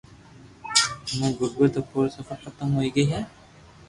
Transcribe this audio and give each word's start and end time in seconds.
ھمو 1.09 1.27
غربت 1.39 1.73
اپوري 1.79 2.09
صفا 2.15 2.35
ختم 2.43 2.67
ھوئي 2.75 2.89
گئي 2.95 3.05
ھي 3.11 3.21